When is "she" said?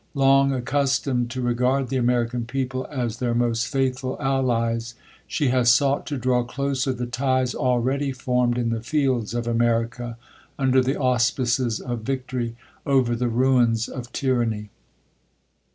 5.27-5.49